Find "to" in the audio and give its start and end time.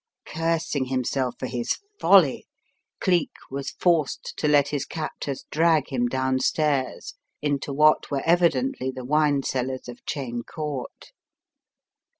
4.37-4.47